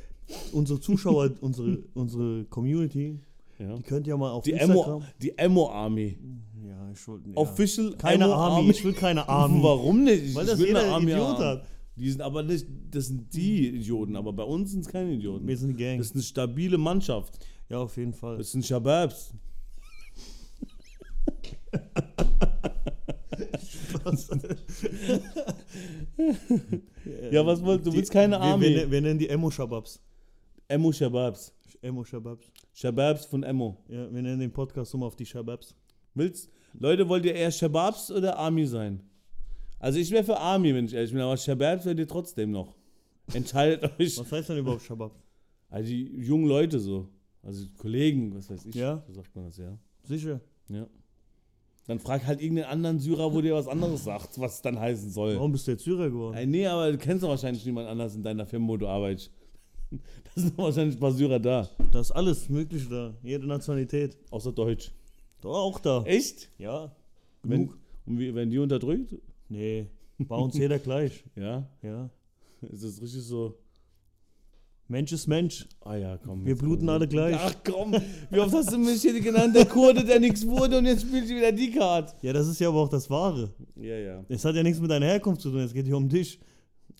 [0.52, 3.20] unsere Zuschauer, unsere, unsere Community,
[3.60, 3.76] Ja.
[3.76, 5.02] die könnt ja mal auf Die Instagram.
[5.02, 6.18] Emo, die Emo Army.
[6.68, 7.30] Ja, ich wollte.
[7.30, 7.38] Ja.
[7.38, 8.70] Official Keine Emo Army.
[8.72, 9.60] Ich will keine Army.
[9.64, 10.34] Warum nicht?
[10.36, 11.44] Weil Ich das will jeder eine Army Idiot haben.
[11.44, 11.66] hat.
[11.96, 15.46] Die sind aber nicht, das sind die Idioten, aber bei uns sind es keine Idioten.
[15.48, 15.98] Wir sind die Gang.
[15.98, 17.46] Das ist eine stabile Mannschaft.
[17.70, 18.38] Ja, auf jeden Fall.
[18.38, 19.34] Das sind Shababs.
[27.32, 27.94] Ja, was wolltest du?
[27.94, 28.70] Willst keine wir, Army.
[28.70, 30.02] Wir, wir nennen die Emo-Shababs.
[30.68, 31.54] Emo Shababs.
[31.82, 32.52] Emo-Shababs.
[32.74, 33.78] Shababs von Emo.
[33.88, 35.76] Ja, wir nennen den Podcast immer auf die Shababs.
[36.14, 39.02] Willst, Leute, wollt ihr eher Shababs oder Army sein?
[39.80, 42.76] Also ich wäre für Army, wenn ich ehrlich bin, aber Shababs werdet ihr trotzdem noch.
[43.34, 44.18] Entscheidet euch.
[44.18, 45.16] Was heißt denn überhaupt Shabab?
[45.70, 47.08] Also die jungen Leute so.
[47.42, 48.76] Also Kollegen, was weiß ich.
[48.76, 49.02] Ja?
[49.08, 49.78] So sagt man das, ja.
[50.04, 50.42] Sicher.
[50.68, 50.88] Ja.
[51.90, 55.10] Dann frag halt irgendeinen anderen Syrer, wo dir was anderes sagt, was es dann heißen
[55.10, 55.36] soll.
[55.38, 56.38] Warum bist du jetzt Syrer geworden?
[56.38, 59.32] Äh, nee, aber du kennst doch wahrscheinlich niemand anders in deiner Firma, wo du arbeitest.
[59.92, 61.68] Da sind doch wahrscheinlich ein paar Syrer da.
[61.92, 63.16] Da ist alles Mögliche da.
[63.24, 64.16] Jede Nationalität.
[64.30, 64.92] Außer Deutsch.
[65.42, 66.04] Doch, auch da.
[66.04, 66.52] Echt?
[66.60, 66.92] Ja.
[67.42, 67.78] Wenn, Genug.
[68.06, 69.16] und wie, werden die unterdrückt?
[69.48, 69.88] Nee.
[70.20, 71.24] Bei uns jeder gleich.
[71.36, 71.68] Ja.
[71.82, 72.12] Ja.
[72.62, 73.58] Ist das richtig so?
[74.90, 75.68] Mensch ist Mensch.
[75.82, 76.44] Ah ja, komm.
[76.44, 76.90] Wir bluten komm.
[76.90, 77.36] alle gleich.
[77.40, 77.94] Ach komm,
[78.32, 81.30] wie oft hast du mich hier genannt, der Kurde, der nichts wurde und jetzt spielt
[81.30, 82.16] wieder die Card.
[82.24, 83.54] Ja, das ist ja aber auch das Wahre.
[83.76, 84.26] Ja, ja.
[84.28, 85.60] Es hat ja nichts mit deiner Herkunft zu tun.
[85.60, 86.40] Es geht hier um dich.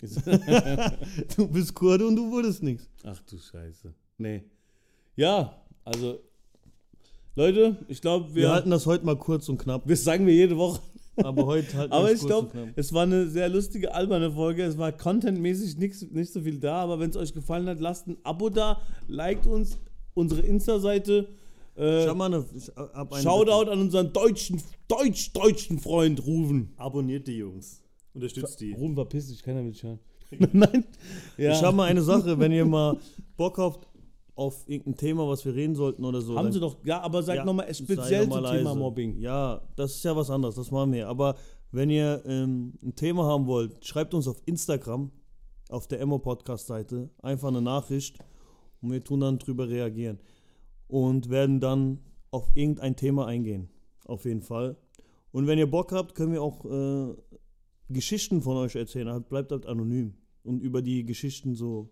[1.36, 2.88] Du bist Kurde und du wurdest nichts.
[3.02, 3.92] Ach du Scheiße.
[4.18, 4.44] Nee.
[5.16, 6.20] Ja, also,
[7.34, 9.82] Leute, ich glaube, Wir, wir, halten das heute mal kurz und knapp.
[9.86, 10.80] das sagen wir jede Woche.
[11.24, 12.68] Aber heute wir Aber ich glaube, knapp.
[12.76, 14.64] es war eine sehr lustige, alberne Folge.
[14.64, 18.06] Es war contentmäßig nix, nicht so viel da, aber wenn es euch gefallen hat, lasst
[18.08, 19.78] ein Abo da, liked uns,
[20.14, 21.28] unsere Insta-Seite.
[21.76, 26.24] Äh, Ich hab mal eine, ich hab eine Shoutout an unseren deutschen, deutsch, deutschen Freund
[26.26, 26.72] Ruven.
[26.76, 27.82] Abonniert die Jungs.
[28.12, 28.72] Unterstützt die.
[28.72, 29.98] Ruven, verpiss dich, keiner will dich hören.
[30.52, 30.84] Nein.
[31.36, 31.52] Ja.
[31.52, 32.96] Ich habe mal eine Sache, wenn ihr mal
[33.36, 33.86] Bock habt
[34.40, 36.34] auf irgendein Thema, was wir reden sollten oder so.
[36.34, 38.74] Haben sie doch, ja, aber sag Ja, nochmal speziell zum Thema leise.
[38.74, 39.18] Mobbing.
[39.18, 41.08] Ja, das ist ja was anderes, das machen wir.
[41.08, 41.36] Aber
[41.72, 45.10] wenn ihr ähm, ein Thema haben wollt, schreibt uns auf Instagram,
[45.68, 48.18] auf der Emo Podcast Seite, einfach eine Nachricht
[48.80, 50.18] und wir tun dann drüber reagieren
[50.88, 51.98] und werden dann
[52.30, 53.68] auf irgendein Thema eingehen.
[54.06, 54.78] Auf jeden Fall.
[55.32, 57.14] Und wenn ihr Bock habt, können wir auch äh,
[57.90, 59.10] Geschichten von euch erzählen.
[59.10, 61.90] Halt, bleibt halt anonym und über die Geschichten so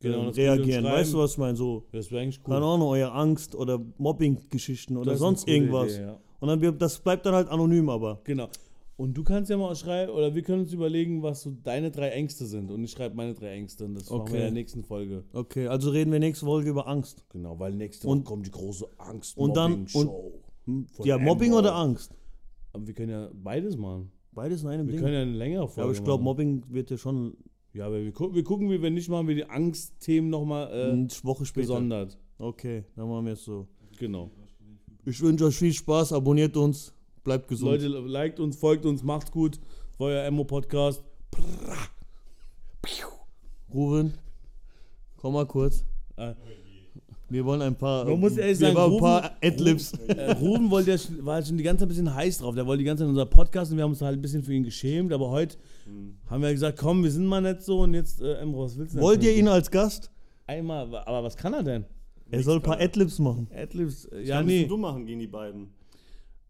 [0.00, 0.84] Genau, äh, uns reagieren.
[0.84, 1.56] Weißt du, was ich meine?
[1.56, 2.54] So, Das wäre eigentlich cool.
[2.54, 5.94] keine Ahnung, eure Angst oder Mobbing-Geschichten oder Das sonst irgendwas.
[5.94, 6.20] Idee, ja.
[6.40, 8.20] Und dann wir- das bleibt dann halt anonym, aber.
[8.24, 8.48] Genau.
[8.96, 12.10] Und du kannst ja mal schreiben, oder wir können uns überlegen, was so deine drei
[12.10, 12.70] Ängste sind.
[12.70, 13.84] Und ich schreibe meine drei Ängste.
[13.86, 14.34] Und das machen wir Okay.
[14.36, 15.24] in der nächsten Folge.
[15.32, 17.24] Okay, also reden wir nächste Folge über Angst.
[17.30, 20.32] Genau, weil nächste Und- Woche kommt die große angst und dann- show
[20.66, 22.12] Von ja, Mobbing oder Angst?
[22.72, 24.12] Aber wir können ja beides machen.
[24.32, 25.00] Beides in einem Wir Ding.
[25.00, 26.22] können ja eine längere Folge ja, aber ich glaube.
[26.22, 27.36] Mobbing wird ja schon
[27.72, 30.92] Ja, aber wir, gu wir gucken, wie wir nicht machen, wir die Angstthemen nochmal äh,
[30.92, 31.68] eine Woche später.
[31.68, 32.18] gesondert.
[32.38, 33.68] Okay, dann machen wir es so.
[33.98, 34.30] Genau.
[35.04, 37.70] Ich wünsche euch viel Spaß, abonniert uns, bleibt gesund.
[37.70, 39.60] Leute, liked uns, folgt uns, macht's gut.
[39.98, 41.04] War euer Emo-Podcast.
[43.72, 44.14] Ruben,
[45.16, 45.84] komm mal kurz.
[46.16, 46.34] Äh,
[47.30, 48.04] Wir wollen ein paar.
[48.04, 49.92] Man muss ehrlich wir sagen, wollen ein Ruben- paar Adlibs.
[50.08, 52.54] Äh, Ruben wollte ja, schon- war schon die ganze Zeit ein bisschen heiß drauf.
[52.56, 54.42] Der wollte die ganze Zeit in unser Podcast und wir haben uns halt ein bisschen
[54.42, 55.12] für ihn geschämt.
[55.12, 55.56] Aber heute
[56.28, 58.92] haben wir gesagt, komm, wir sind mal nicht so und jetzt, äh, Emro, was willst
[58.94, 59.04] du denn?
[59.04, 60.10] Wollt ihr ihn als Gast?
[60.46, 61.84] Einmal, aber was kann er denn?
[62.32, 63.48] Er soll ein paar Adlibs machen.
[63.56, 64.54] Adlibs, äh, Ja, nee.
[64.58, 65.68] bisschen dumm machen gegen die beiden.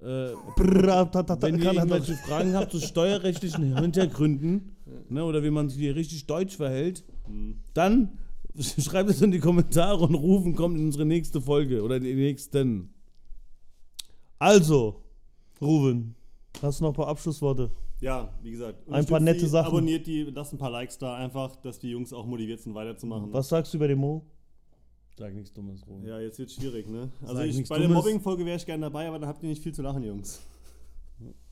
[0.03, 0.05] Äh,
[0.57, 2.15] wenn ihr irgendwelche.
[2.15, 4.77] Fragen habt zu steuerrechtlichen Hintergründen
[5.11, 7.05] ne, oder wie man sich hier richtig deutsch verhält,
[7.75, 8.13] dann
[8.79, 12.93] schreibt es in die Kommentare und rufen kommt in unsere nächste Folge oder die nächsten.
[14.39, 15.03] Also,
[15.61, 16.15] Ruben,
[16.63, 17.71] hast du noch ein paar Abschlussworte?
[18.01, 18.89] Ja, wie gesagt.
[18.91, 19.69] Ein paar nette die, Sachen.
[19.69, 23.33] Abonniert die, lasst ein paar Likes da, einfach, dass die Jungs auch motiviert sind, weiterzumachen.
[23.33, 24.25] Was sagst du über den Mo?
[25.19, 26.07] Sag nichts Dummes, Ruben.
[26.07, 27.11] Ja, jetzt wird schwierig, ne?
[27.27, 28.05] Also ich, bei der Dummes.
[28.05, 30.41] Mobbing-Folge wäre ich gerne dabei, aber dann habt ihr nicht viel zu lachen, Jungs.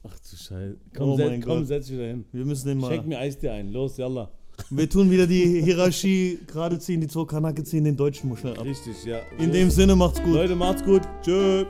[0.02, 0.78] Ach du Scheiße.
[0.96, 2.24] Komm, Oh setz, komm setz dich wieder hin.
[2.32, 2.90] Wir müssen den mal.
[2.90, 3.70] Schenk mir Eistee ein.
[3.70, 4.30] Los, yalla.
[4.70, 8.64] Wir tun wieder die Hierarchie gerade ziehen, die zwei Kanake ziehen den deutschen Muschel ab.
[8.64, 9.20] Richtig, ja.
[9.38, 10.34] In dem Sinne macht's gut.
[10.34, 11.02] Leute, macht's gut.
[11.22, 11.64] Tschö.